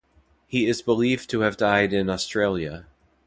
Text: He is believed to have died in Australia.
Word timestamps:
He 0.47 0.65
is 0.65 0.81
believed 0.81 1.29
to 1.29 1.41
have 1.41 1.57
died 1.57 1.93
in 1.93 2.09
Australia. 2.09 2.87